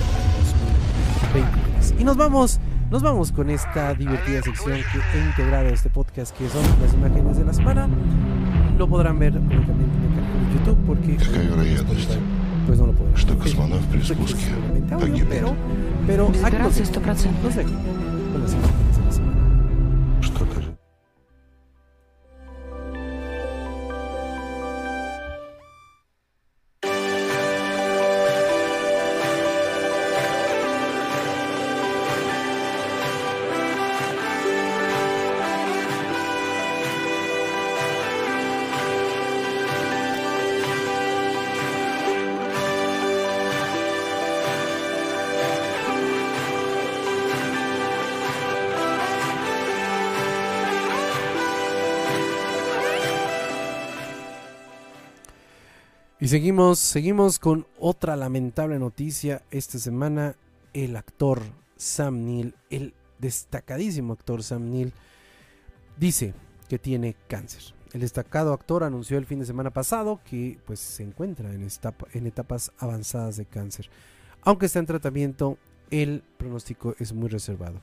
de 1.28 1.40
2023. 1.42 1.96
Y 2.00 2.04
nos 2.04 2.18
vamos, 2.18 2.60
nos 2.92 3.02
vamos 3.02 3.32
con 3.32 3.50
esta 3.50 3.94
divertida 3.94 4.42
sección 4.42 4.80
que 4.92 5.18
he 5.20 5.26
integrado 5.26 5.68
a 5.68 5.72
este 5.72 5.90
podcast 5.90 6.36
que 6.38 6.48
son 6.50 6.62
las 6.82 6.94
imágenes 6.94 7.38
de 7.38 7.46
la 7.46 7.54
semana. 7.54 7.88
Lo 8.78 8.88
podrán 8.88 9.20
ver 9.20 9.34
únicamente 9.38 9.84
en 9.98 10.04
el 10.04 10.16
canal 10.16 10.48
de 10.50 10.54
YouTube 10.56 10.78
porque 10.88 11.16
Какая 11.18 11.42
en 11.44 11.50
вероятность, 11.50 12.10
Spotify, 12.10 12.20
pues 12.68 12.80
no 12.80 12.88
lo 12.88 12.94
podrán 12.94 13.16
что 13.18 13.34
ver. 13.36 13.44
космонавт 13.44 13.86
при 13.92 14.00
Porque 14.00 14.14
es 14.14 14.18
спуске 14.18 14.50
solamente 14.50 14.94
audio, 14.94 15.08
погибнет? 15.08 15.30
pero, 15.30 15.56
pero 16.08 16.28
Без 16.30 16.44
aquí 16.44 16.58
nos 16.58 16.80
операции 16.80 16.86
dejamos, 16.86 17.24
100%. 17.24 17.44
nos 17.44 17.56
dejamos 17.56 17.82
con 18.34 18.42
las 18.42 18.54
imágenes 18.54 18.87
Y 56.21 56.27
seguimos, 56.27 56.81
seguimos 56.81 57.39
con 57.39 57.65
otra 57.79 58.17
lamentable 58.17 58.81
noticia 58.81 59.43
esta 59.53 59.79
semana. 59.79 60.35
El 60.73 60.97
actor 60.97 61.43
Sam 61.77 62.25
Neill, 62.25 62.57
el 62.71 62.93
destacadísimo 63.21 64.15
actor 64.15 64.43
Sam 64.43 64.69
Neill, 64.69 64.93
dice 65.97 66.35
que 66.69 66.81
tiene 66.81 67.15
cáncer. 67.29 67.63
El 67.93 68.01
destacado 68.01 68.53
actor 68.53 68.83
anunció 68.83 69.17
el 69.17 69.27
fin 69.27 69.39
de 69.39 69.47
semana 69.47 69.71
pasado 69.71 70.21
que 70.29 70.59
pues, 70.67 70.81
se 70.81 71.05
encuentra 71.05 71.55
en, 71.55 71.69
en 72.13 72.27
etapas 72.27 72.73
avanzadas 72.79 73.37
de 73.37 73.47
cáncer. 73.47 73.89
Aunque 74.43 74.67
está 74.67 74.81
en 74.81 74.87
tratamiento, 74.87 75.57
el 75.93 76.25
pronóstico 76.37 76.97
es 76.99 77.13
muy 77.13 77.29
reservado. 77.29 77.81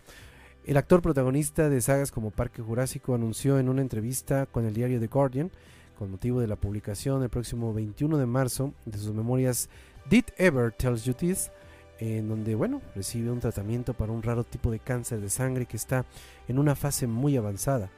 El 0.66 0.76
actor 0.76 1.02
protagonista 1.02 1.70
de 1.70 1.80
sagas 1.80 2.12
como 2.12 2.32
Parque 2.32 2.62
Jurásico 2.62 3.16
anunció 3.16 3.60
en 3.60 3.70
una 3.70 3.82
entrevista 3.82 4.46
con 4.46 4.66
el 4.66 4.74
diario 4.74 5.00
The 5.00 5.08
Guardian 5.08 5.52
con 5.96 6.12
motivo 6.12 6.40
de 6.42 6.48
la 6.48 6.56
publicación 6.56 7.24
el 7.24 7.30
próximo 7.30 7.74
21 7.74 8.18
de 8.18 8.26
marzo 8.26 8.74
de 8.86 8.98
sus 8.98 9.14
memorias 9.14 9.70
Did 10.10 10.26
Ever 10.38 10.72
Tells 10.72 11.04
You 11.06 11.14
This, 11.14 11.52
en 12.00 12.28
donde, 12.30 12.56
bueno, 12.56 12.82
recibe 12.94 13.32
un 13.32 13.40
tratamiento 13.40 13.94
para 13.94 14.12
un 14.12 14.22
raro 14.22 14.44
tipo 14.44 14.70
de 14.72 14.80
cáncer 14.80 15.22
de 15.22 15.30
sangre 15.30 15.66
que 15.66 15.78
está 15.78 16.06
en 16.48 16.60
una 16.60 16.76
fase 16.76 17.08
muy 17.08 17.38
avanzada. 17.38 17.90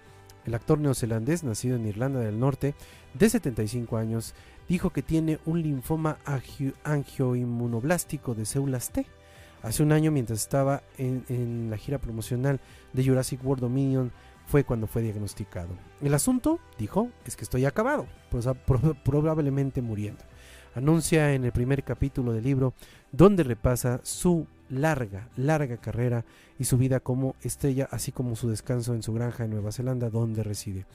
El 0.46 0.54
actor 0.54 0.80
neozelandés, 0.80 1.44
nacido 1.44 1.76
en 1.76 1.88
Irlanda 1.88 2.20
del 2.20 2.40
Norte, 2.40 2.74
de 3.14 3.30
75 3.30 3.98
años, 3.98 4.34
dijo 4.70 4.92
que 4.92 5.02
tiene 5.02 5.40
un 5.46 5.62
linfoma 5.62 6.20
angio- 6.26 6.74
angioinmunoblástico 6.84 8.34
de 8.36 8.46
células 8.46 8.92
T. 8.92 9.06
Hace 9.64 9.84
un 9.84 9.92
año, 9.92 10.12
mientras 10.12 10.40
estaba 10.40 10.84
en, 10.98 11.26
en 11.30 11.70
la 11.70 11.78
gira 11.78 11.98
promocional 11.98 12.60
de 12.94 13.04
Jurassic 13.06 13.44
World 13.44 13.62
Dominion, 13.64 14.12
fue 14.48 14.64
cuando 14.64 14.88
fue 14.88 15.04
diagnosticado. 15.04 15.70
El 16.02 16.14
asunto, 16.14 16.60
dijo, 16.80 17.10
es 17.26 17.36
que 17.36 17.44
estoy 17.44 17.66
acabado, 17.66 18.08
pues, 18.32 18.48
probablemente 19.04 19.82
muriendo. 19.82 20.24
Anuncia 20.74 21.34
en 21.34 21.44
el 21.44 21.52
primer 21.52 21.84
capítulo 21.84 22.34
del 22.34 22.44
libro 22.44 22.74
donde 23.12 23.44
repasa 23.44 24.00
su 24.04 24.48
larga, 24.70 25.30
larga 25.36 25.78
carrera 25.78 26.24
y 26.60 26.66
su 26.66 26.78
vida 26.78 27.00
como 27.00 27.36
estrella, 27.42 27.88
así 27.92 28.12
como 28.12 28.36
su 28.36 28.50
descanso 28.50 28.94
en 28.94 29.04
su 29.04 29.14
granja 29.14 29.46
en 29.46 29.52
Nueva 29.52 29.72
Zelanda, 29.72 30.10
donde 30.10 30.44
reside. 30.44 30.86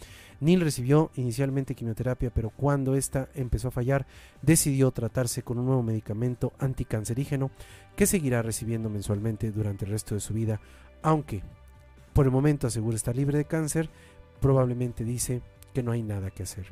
Neil 0.40 0.60
recibió 0.60 1.10
inicialmente 1.16 1.74
quimioterapia, 1.74 2.30
pero 2.30 2.50
cuando 2.50 2.94
esta 2.94 3.28
empezó 3.34 3.68
a 3.68 3.72
fallar, 3.72 4.06
decidió 4.40 4.90
tratarse 4.90 5.42
con 5.42 5.58
un 5.58 5.66
nuevo 5.66 5.82
medicamento 5.82 6.52
anticancerígeno 6.58 7.50
que 7.96 8.06
seguirá 8.06 8.42
recibiendo 8.42 8.88
mensualmente 8.88 9.50
durante 9.50 9.84
el 9.84 9.92
resto 9.92 10.14
de 10.14 10.20
su 10.20 10.34
vida, 10.34 10.60
aunque 11.02 11.42
por 12.12 12.26
el 12.26 12.32
momento 12.32 12.66
asegura 12.66 12.96
estar 12.96 13.16
libre 13.16 13.38
de 13.38 13.44
cáncer, 13.44 13.88
probablemente 14.40 15.04
dice 15.04 15.42
que 15.72 15.82
no 15.82 15.92
hay 15.92 16.02
nada 16.02 16.30
que 16.30 16.42
hacer. 16.42 16.66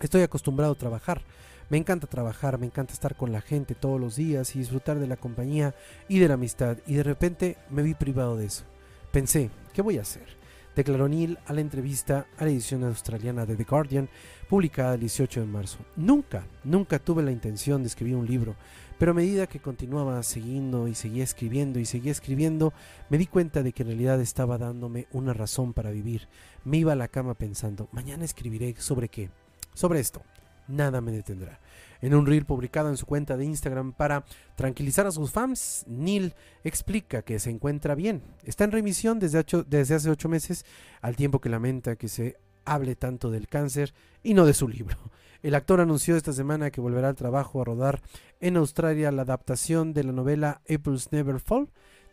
Estoy 0.00 0.22
acostumbrado 0.22 0.72
a 0.72 0.78
trabajar. 0.78 1.22
Me 1.70 1.76
encanta 1.76 2.06
trabajar, 2.06 2.58
me 2.58 2.66
encanta 2.66 2.94
estar 2.94 3.16
con 3.16 3.32
la 3.32 3.42
gente 3.42 3.74
todos 3.74 4.00
los 4.00 4.16
días 4.16 4.54
y 4.54 4.60
disfrutar 4.60 4.98
de 4.98 5.06
la 5.06 5.16
compañía 5.16 5.74
y 6.08 6.18
de 6.18 6.28
la 6.28 6.34
amistad. 6.34 6.78
Y 6.86 6.94
de 6.94 7.02
repente 7.02 7.58
me 7.68 7.82
vi 7.82 7.94
privado 7.94 8.36
de 8.36 8.46
eso. 8.46 8.64
Pensé, 9.12 9.50
¿qué 9.74 9.82
voy 9.82 9.98
a 9.98 10.02
hacer? 10.02 10.37
Declaró 10.78 11.08
Neil 11.08 11.40
a 11.46 11.52
la 11.54 11.60
entrevista 11.60 12.28
a 12.38 12.44
la 12.44 12.50
edición 12.50 12.84
australiana 12.84 13.44
de 13.44 13.56
The 13.56 13.64
Guardian, 13.64 14.08
publicada 14.48 14.94
el 14.94 15.00
18 15.00 15.40
de 15.40 15.46
marzo. 15.46 15.78
Nunca, 15.96 16.46
nunca 16.62 17.00
tuve 17.00 17.24
la 17.24 17.32
intención 17.32 17.82
de 17.82 17.88
escribir 17.88 18.14
un 18.14 18.28
libro, 18.28 18.54
pero 18.96 19.10
a 19.10 19.14
medida 19.14 19.48
que 19.48 19.58
continuaba 19.58 20.22
siguiendo 20.22 20.86
y 20.86 20.94
seguía 20.94 21.24
escribiendo 21.24 21.80
y 21.80 21.84
seguía 21.84 22.12
escribiendo, 22.12 22.72
me 23.10 23.18
di 23.18 23.26
cuenta 23.26 23.64
de 23.64 23.72
que 23.72 23.82
en 23.82 23.88
realidad 23.88 24.20
estaba 24.20 24.56
dándome 24.56 25.08
una 25.10 25.32
razón 25.32 25.72
para 25.72 25.90
vivir. 25.90 26.28
Me 26.62 26.76
iba 26.76 26.92
a 26.92 26.96
la 26.96 27.08
cama 27.08 27.34
pensando, 27.34 27.88
mañana 27.90 28.24
escribiré 28.24 28.76
sobre 28.78 29.08
qué. 29.08 29.30
Sobre 29.74 29.98
esto. 29.98 30.22
Nada 30.68 31.00
me 31.00 31.12
detendrá. 31.12 31.58
En 32.00 32.14
un 32.14 32.26
reel 32.26 32.44
publicado 32.44 32.90
en 32.90 32.96
su 32.96 33.06
cuenta 33.06 33.36
de 33.36 33.44
Instagram 33.44 33.92
para 33.92 34.24
tranquilizar 34.54 35.06
a 35.06 35.10
sus 35.10 35.32
fans, 35.32 35.84
Neil 35.88 36.34
explica 36.62 37.22
que 37.22 37.40
se 37.40 37.50
encuentra 37.50 37.94
bien. 37.94 38.22
Está 38.44 38.64
en 38.64 38.72
remisión 38.72 39.18
desde, 39.18 39.38
hace 39.38 40.10
ocho 40.10 40.28
meses, 40.28 40.64
al 41.00 41.16
tiempo 41.16 41.40
que 41.40 41.48
lamenta 41.48 41.96
que 41.96 42.08
se 42.08 42.36
hable 42.64 42.94
tanto 42.94 43.30
del 43.30 43.48
cáncer 43.48 43.94
y 44.22 44.34
no 44.34 44.46
de 44.46 44.54
su 44.54 44.68
libro. 44.68 44.96
El 45.42 45.54
actor 45.54 45.80
anunció 45.80 46.16
esta 46.16 46.32
semana 46.32 46.70
que 46.70 46.80
volverá 46.80 47.08
al 47.08 47.16
trabajo 47.16 47.60
a 47.60 47.64
rodar 47.64 48.00
en 48.40 48.56
Australia 48.56 49.10
la 49.10 49.22
adaptación 49.22 49.92
de 49.94 50.04
la 50.04 50.12
novela 50.12 50.60
April's 50.68 51.10
Never 51.12 51.40
Fall 51.40 51.68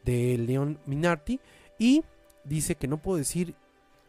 de 0.05 0.37
Leon 0.37 0.79
Minardi 0.85 1.39
y 1.79 2.03
dice 2.43 2.75
que 2.75 2.87
no 2.87 2.97
puedo 2.97 3.17
decir 3.17 3.55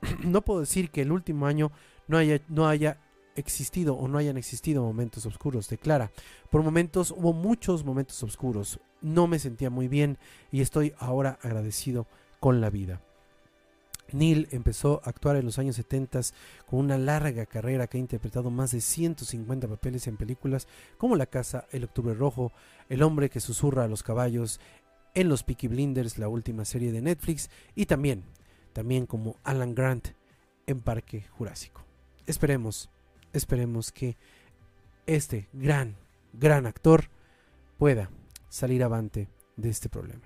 no 0.25 0.43
puedo 0.43 0.61
decir 0.61 0.91
que 0.91 1.01
el 1.03 1.13
último 1.13 1.47
año 1.47 1.73
no 2.07 2.19
haya 2.19 2.43
no 2.49 2.69
haya 2.69 2.99
existido 3.37 3.95
o 3.95 4.09
no 4.09 4.19
hayan 4.19 4.37
existido 4.37 4.83
momentos 4.83 5.27
oscuros, 5.27 5.69
declara. 5.69 6.11
Por 6.51 6.63
momentos 6.63 7.11
hubo 7.11 7.33
muchos 7.33 7.85
momentos 7.85 8.23
oscuros. 8.23 8.81
No 9.01 9.27
me 9.27 9.39
sentía 9.39 9.71
muy 9.71 9.89
bien 9.89 10.19
y 10.51 10.61
estoy 10.61 10.95
ahora 10.99 11.39
agradecido 11.43 12.07
con 12.41 12.61
la 12.61 12.71
vida. 12.71 13.01
Neil 14.13 14.49
empezó 14.53 15.01
a 15.05 15.11
actuar 15.11 15.37
en 15.37 15.45
los 15.45 15.59
años 15.59 15.77
70 15.77 16.21
con 16.67 16.81
una 16.81 16.99
larga 16.99 17.47
carrera 17.47 17.87
que 17.87 17.99
ha 17.99 18.01
interpretado 18.01 18.51
más 18.51 18.71
de 18.71 18.81
150 18.81 19.67
papeles 19.69 20.07
en 20.07 20.17
películas 20.17 20.69
como 20.97 21.17
La 21.17 21.27
Casa, 21.27 21.67
El 21.73 21.85
Octubre 21.85 22.15
Rojo, 22.15 22.53
El 22.89 23.03
Hombre 23.03 23.31
que 23.31 23.41
Susurra 23.41 23.85
a 23.85 23.89
los 23.89 24.03
Caballos, 24.03 24.61
en 25.15 25.29
Los 25.29 25.43
Peaky 25.43 25.69
Blinders, 25.69 26.19
la 26.19 26.29
última 26.29 26.65
serie 26.65 26.93
de 26.93 27.01
Netflix, 27.01 27.51
y 27.75 27.87
también, 27.87 28.23
también 28.73 29.07
como 29.07 29.37
Alan 29.45 29.75
Grant 29.75 30.09
en 30.67 30.81
Parque 30.81 31.27
Jurásico. 31.31 31.83
Esperemos, 32.27 32.91
esperemos 33.39 33.93
que 33.93 34.17
este 35.07 35.49
gran, 35.53 35.97
gran 36.33 36.67
actor 36.67 37.09
pueda 37.79 38.11
salir 38.49 38.83
avante 38.83 39.29
de 39.57 39.69
este 39.71 39.89
problema. 39.89 40.23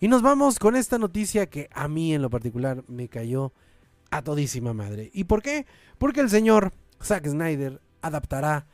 Y 0.00 0.08
nos 0.08 0.22
vamos 0.22 0.58
con 0.58 0.76
esta 0.76 0.98
noticia 0.98 1.46
que 1.46 1.68
a 1.72 1.88
mí 1.88 2.14
en 2.14 2.22
lo 2.22 2.30
particular 2.30 2.84
me 2.88 3.08
cayó 3.08 3.52
a 4.10 4.22
todísima 4.22 4.72
madre. 4.72 5.10
¿Y 5.12 5.24
por 5.24 5.42
qué? 5.42 5.66
Porque 5.98 6.20
el 6.20 6.30
señor 6.30 6.72
Zack 7.02 7.26
Snyder 7.28 7.80
adaptará 8.02 8.66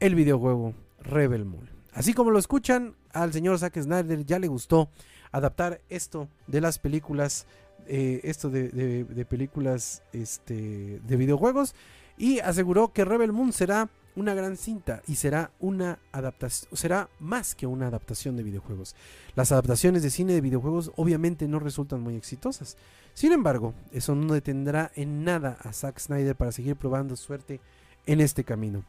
el 0.00 0.14
videojuego 0.14 0.74
Rebel 1.00 1.44
Moon. 1.44 1.70
Así 1.92 2.12
como 2.12 2.30
lo 2.30 2.38
escuchan, 2.38 2.94
al 3.12 3.32
señor 3.32 3.58
Zack 3.58 3.80
Snyder 3.80 4.24
ya 4.26 4.38
le 4.38 4.48
gustó 4.48 4.90
adaptar 5.32 5.80
esto 5.88 6.28
de 6.46 6.60
las 6.60 6.78
películas, 6.78 7.46
eh, 7.86 8.20
esto 8.24 8.50
de, 8.50 8.68
de- 8.68 9.24
películas 9.24 10.02
este, 10.12 11.00
de 11.00 11.16
videojuegos, 11.16 11.74
y 12.16 12.40
aseguró 12.40 12.92
que 12.92 13.04
Rebel 13.04 13.32
Moon 13.32 13.52
será 13.52 13.88
una 14.16 14.34
gran 14.34 14.56
cinta 14.56 15.02
y 15.06 15.16
será 15.16 15.50
una 15.60 15.98
adaptación, 16.10 16.74
será 16.74 17.10
más 17.20 17.54
que 17.54 17.66
una 17.66 17.88
adaptación 17.88 18.36
de 18.36 18.42
videojuegos. 18.42 18.96
Las 19.34 19.52
adaptaciones 19.52 20.02
de 20.02 20.10
cine 20.10 20.32
de 20.32 20.40
videojuegos 20.40 20.90
obviamente 20.96 21.46
no 21.46 21.58
resultan 21.58 22.00
muy 22.00 22.16
exitosas. 22.16 22.76
Sin 23.12 23.32
embargo, 23.32 23.74
eso 23.92 24.14
no 24.14 24.32
detendrá 24.32 24.90
en 24.94 25.24
nada 25.24 25.58
a 25.62 25.72
Zack 25.72 25.98
Snyder 25.98 26.34
para 26.34 26.52
seguir 26.52 26.76
probando 26.76 27.14
suerte 27.16 27.60
en 28.06 28.20
este 28.20 28.44
camino. 28.44 28.84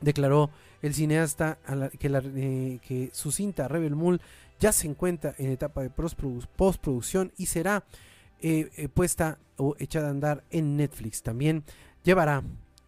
Declaró 0.00 0.50
el 0.80 0.94
cineasta 0.94 1.58
eh, 1.94 2.80
que 2.82 3.10
su 3.12 3.30
cinta 3.30 3.68
Rebel 3.68 3.94
Moon 3.94 4.20
ya 4.58 4.72
se 4.72 4.88
encuentra 4.88 5.34
en 5.38 5.50
etapa 5.50 5.82
de 5.82 5.90
postproducción 5.90 7.32
y 7.36 7.46
será 7.46 7.84
eh, 8.40 8.70
eh, 8.76 8.88
puesta 8.88 9.38
o 9.56 9.76
echada 9.78 10.08
a 10.08 10.10
andar 10.10 10.44
en 10.50 10.76
Netflix. 10.76 11.22
También 11.22 11.64
llevará 12.02 12.42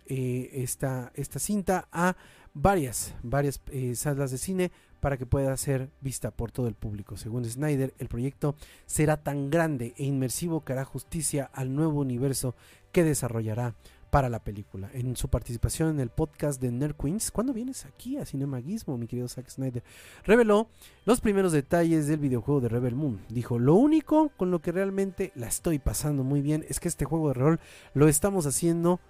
eh, 0.06 0.50
esta, 0.54 1.12
esta 1.14 1.38
cinta 1.38 1.88
a 1.92 2.16
varias, 2.52 3.14
varias 3.22 3.60
eh, 3.70 3.94
salas 3.94 4.30
de 4.30 4.38
cine 4.38 4.72
para 5.00 5.18
que 5.18 5.26
pueda 5.26 5.56
ser 5.56 5.90
vista 6.00 6.30
por 6.30 6.50
todo 6.50 6.66
el 6.66 6.74
público. 6.74 7.16
Según 7.16 7.44
Snyder, 7.44 7.92
el 7.98 8.08
proyecto 8.08 8.56
será 8.86 9.18
tan 9.22 9.50
grande 9.50 9.94
e 9.98 10.04
inmersivo 10.04 10.64
que 10.64 10.72
hará 10.72 10.84
justicia 10.84 11.50
al 11.52 11.74
nuevo 11.74 12.00
universo 12.00 12.54
que 12.92 13.04
desarrollará 13.04 13.74
para 14.14 14.28
la 14.28 14.44
película. 14.44 14.90
En 14.94 15.16
su 15.16 15.26
participación 15.26 15.90
en 15.90 15.98
el 15.98 16.08
podcast 16.08 16.60
de 16.60 16.70
Nerd 16.70 16.94
Queens, 16.94 17.32
¿cuándo 17.32 17.52
vienes 17.52 17.84
aquí 17.84 18.16
a 18.16 18.24
Cinemaguismo, 18.24 18.96
mi 18.96 19.08
querido 19.08 19.26
Zack 19.26 19.48
Snyder? 19.48 19.82
Reveló 20.22 20.68
los 21.04 21.20
primeros 21.20 21.50
detalles 21.50 22.06
del 22.06 22.20
videojuego 22.20 22.60
de 22.60 22.68
Rebel 22.68 22.94
Moon. 22.94 23.18
Dijo, 23.28 23.58
lo 23.58 23.74
único 23.74 24.28
con 24.36 24.52
lo 24.52 24.60
que 24.60 24.70
realmente 24.70 25.32
la 25.34 25.48
estoy 25.48 25.80
pasando 25.80 26.22
muy 26.22 26.42
bien 26.42 26.64
es 26.68 26.78
que 26.78 26.86
este 26.86 27.04
juego 27.04 27.26
de 27.26 27.34
rol 27.34 27.60
lo 27.92 28.06
estamos 28.06 28.46
haciendo 28.46 29.00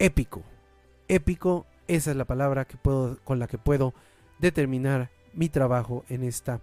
épico. 0.00 0.42
Épico, 1.06 1.64
esa 1.86 2.10
es 2.10 2.16
la 2.16 2.24
palabra 2.24 2.64
que 2.64 2.76
puedo, 2.76 3.20
con 3.22 3.38
la 3.38 3.46
que 3.46 3.58
puedo 3.58 3.94
determinar 4.40 5.12
mi 5.34 5.50
trabajo 5.50 6.04
en 6.08 6.24
esta, 6.24 6.60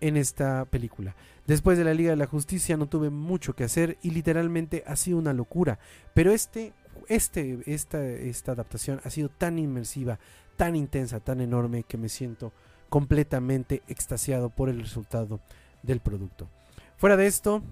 en 0.00 0.16
esta 0.16 0.64
película. 0.66 1.14
Después 1.46 1.78
de 1.78 1.84
la 1.84 1.94
Liga 1.94 2.10
de 2.10 2.16
la 2.16 2.26
Justicia 2.26 2.76
no 2.76 2.88
tuve 2.88 3.10
mucho 3.10 3.54
que 3.54 3.64
hacer 3.64 3.98
y 4.02 4.10
literalmente 4.10 4.82
ha 4.86 4.96
sido 4.96 5.18
una 5.18 5.32
locura. 5.32 5.78
Pero 6.14 6.32
este, 6.32 6.72
este, 7.08 7.60
esta, 7.66 8.04
esta 8.04 8.52
adaptación 8.52 9.00
ha 9.04 9.10
sido 9.10 9.28
tan 9.28 9.58
inmersiva, 9.58 10.18
tan 10.56 10.76
intensa, 10.76 11.20
tan 11.20 11.40
enorme 11.40 11.84
que 11.84 11.98
me 11.98 12.08
siento 12.08 12.52
completamente 12.88 13.82
extasiado 13.88 14.50
por 14.50 14.68
el 14.68 14.80
resultado 14.80 15.40
del 15.82 16.00
producto. 16.00 16.48
Fuera 16.96 17.16
de 17.16 17.26
esto, 17.26 17.62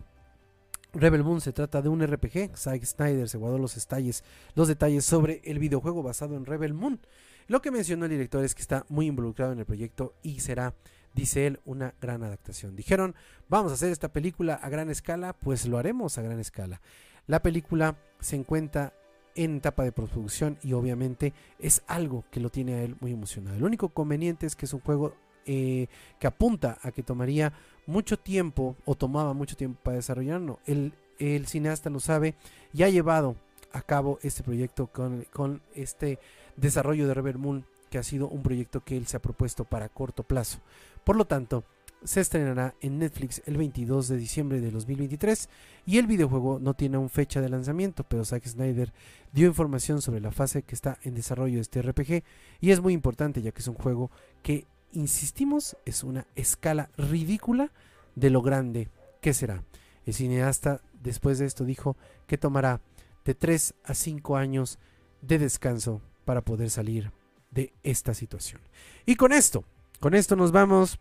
Rebel 0.93 1.25
Moon 1.25 1.41
se 1.41 1.53
trata 1.53 1.83
de 1.83 1.89
un 1.89 2.07
RPG. 2.07 2.57
Zack 2.57 2.85
Snyder 2.85 3.29
se 3.29 3.39
guardó 3.39 3.59
los 3.59 3.75
detalles, 3.75 4.23
los 4.55 4.69
detalles 4.69 5.05
sobre 5.05 5.41
el 5.45 5.59
videojuego 5.59 6.03
basado 6.03 6.37
en 6.37 6.47
Rebel 6.47 6.75
Moon. 6.75 7.01
Lo 7.47 7.61
que 7.61 7.71
mencionó 7.71 8.05
el 8.05 8.11
director 8.11 8.45
es 8.45 8.55
que 8.55 8.63
está 8.63 8.87
muy 8.89 9.07
involucrado 9.07 9.53
en 9.53 9.59
el 9.59 9.67
proyecto 9.67 10.15
y 10.23 10.41
será, 10.41 10.75
dice 11.15 11.47
él, 11.47 11.61
una 11.65 11.95
gran 12.01 12.23
adaptación. 12.23 12.77
Dijeron, 12.77 13.15
vamos 13.49 13.73
a 13.73 13.75
hacer 13.75 13.91
esta 13.91 14.13
película 14.13 14.55
a 14.55 14.69
gran 14.69 14.91
escala, 14.91 15.33
pues 15.33 15.67
lo 15.67 15.79
haremos 15.79 16.19
a 16.19 16.23
gran 16.23 16.41
escala. 16.41 16.81
La 17.27 17.43
película 17.43 17.97
se 18.21 18.37
encuentra 18.37 18.93
en 19.35 19.57
etapa 19.57 19.83
de 19.83 19.93
producción 19.93 20.59
y 20.63 20.75
obviamente 20.75 21.33
es 21.59 21.83
algo 21.87 22.25
que 22.31 22.41
lo 22.41 22.51
tiene 22.51 22.75
a 22.75 22.83
él 22.83 22.97
muy 23.01 23.13
emocionado. 23.13 23.57
El 23.57 23.65
único 23.65 23.89
conveniente 23.89 24.47
es 24.47 24.55
que 24.57 24.67
es 24.67 24.73
un 24.75 24.81
juego 24.81 25.15
eh, 25.47 25.89
que 26.19 26.27
apunta 26.27 26.79
a 26.83 26.93
que 26.93 27.03
tomaría 27.03 27.53
mucho 27.87 28.19
tiempo 28.19 28.77
o 28.85 28.95
tomaba 28.95 29.35
mucho 29.35 29.57
tiempo 29.57 29.81
para 29.83 29.97
desarrollarlo. 29.97 30.61
El, 30.67 30.95
el 31.19 31.47
cineasta 31.47 31.91
lo 31.91 32.01
sabe 32.01 32.35
y 32.73 32.83
ha 32.83 32.89
llevado 32.89 33.37
a 33.73 33.83
cabo 33.83 34.19
este 34.23 34.43
proyecto 34.43 34.87
con, 34.87 35.27
con 35.33 35.61
este 35.75 36.19
desarrollo 36.57 37.09
de 37.09 37.15
Rebel 37.15 37.39
Moon, 37.39 37.67
que 37.91 37.99
ha 37.99 38.03
sido 38.03 38.29
un 38.29 38.43
proyecto 38.43 38.85
que 38.85 38.97
él 38.97 39.07
se 39.07 39.17
ha 39.17 39.23
propuesto 39.23 39.65
para 39.65 39.89
corto 39.89 40.23
plazo. 40.23 40.61
Por 41.05 41.17
lo 41.17 41.27
tanto, 41.27 41.65
se 42.05 42.21
estrenará 42.21 42.75
en 42.81 42.99
Netflix 42.99 43.43
el 43.47 43.57
22 43.57 44.09
de 44.09 44.17
diciembre 44.19 44.61
de 44.61 44.71
2023 44.71 45.49
y 45.87 45.99
el 45.99 46.07
videojuego 46.07 46.59
no 46.61 46.75
tiene 46.75 46.97
aún 46.97 47.09
fecha 47.09 47.41
de 47.41 47.49
lanzamiento, 47.49 48.05
pero 48.05 48.25
Zack 48.25 48.47
Snyder 48.47 48.93
dio 49.33 49.47
información 49.47 50.03
sobre 50.03 50.21
la 50.21 50.31
fase 50.31 50.63
que 50.63 50.75
está 50.75 50.99
en 51.03 51.15
desarrollo 51.15 51.57
de 51.57 51.63
este 51.63 51.81
RPG 51.83 52.23
y 52.61 52.71
es 52.71 52.81
muy 52.81 52.93
importante 52.93 53.41
ya 53.41 53.53
que 53.53 53.61
es 53.61 53.69
un 53.69 53.75
juego 53.75 54.11
que, 54.43 54.67
insistimos, 54.93 55.77
es 55.87 56.05
una 56.05 56.27
escala 56.37 56.91
ridícula 56.97 57.73
de 58.15 58.31
lo 58.31 58.43
grande 58.43 58.89
que 59.21 59.33
será. 59.33 59.65
El 60.05 60.13
cineasta 60.15 60.83
después 61.03 61.39
de 61.39 61.47
esto 61.47 61.65
dijo 61.65 61.97
que 62.27 62.39
tomará 62.39 62.81
de 63.25 63.35
3 63.35 63.75
a 63.85 63.95
5 63.95 64.37
años 64.37 64.79
de 65.23 65.39
descanso 65.39 66.03
para 66.27 66.43
poder 66.43 66.71
salir 66.71 67.13
de 67.51 67.73
esta 67.83 68.13
situación. 68.13 68.61
Y 69.07 69.17
con 69.17 69.33
esto, 69.33 69.65
con 70.05 70.13
esto 70.13 70.37
nos 70.37 70.53
vamos 70.53 70.99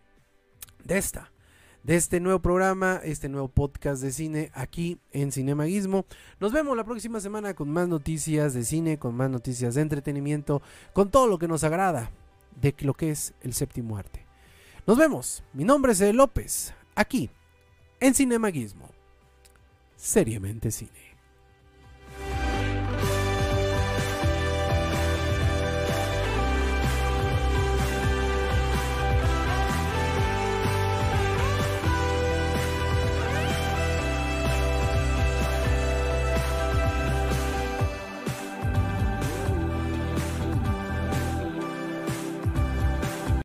de 0.86 0.98
esta, 0.98 1.34
de 1.84 1.98
este 1.98 2.22
nuevo 2.22 2.40
programa, 2.40 3.02
este 3.04 3.28
nuevo 3.28 3.50
podcast 3.50 4.02
de 4.02 4.14
cine 4.14 4.50
aquí 4.54 4.98
en 5.12 5.34
Cinemaguismo. 5.34 6.06
Nos 6.40 6.54
vemos 6.54 6.78
la 6.78 6.86
próxima 6.86 7.20
semana 7.20 7.54
con 7.54 7.70
más 7.70 7.90
noticias 7.90 8.54
de 8.54 8.64
cine, 8.64 8.98
con 8.98 9.14
más 9.14 9.30
noticias 9.30 9.76
de 9.76 9.82
entretenimiento, 9.82 10.62
con 10.94 11.12
todo 11.12 11.28
lo 11.28 11.38
que 11.38 11.50
nos 11.50 11.66
agrada 11.66 12.12
de 12.62 12.74
lo 12.80 12.94
que 12.94 13.12
es 13.12 13.34
el 13.42 13.54
séptimo 13.54 13.98
arte. 13.98 14.26
Nos 14.88 14.98
vemos. 14.98 15.44
Mi 15.52 15.66
nombre 15.66 15.92
es 15.92 16.16
López, 16.16 16.74
aquí 16.96 17.30
en 18.00 18.14
Cinemaguismo. 18.14 18.90
Seriamente 19.98 20.72
Cine. 20.72 21.13